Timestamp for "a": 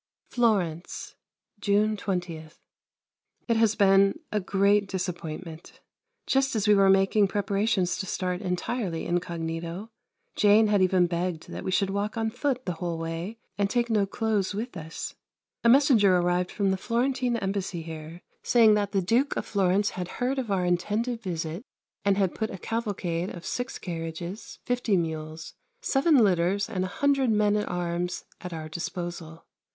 4.31-4.39, 15.63-15.69, 22.49-22.57, 26.85-26.95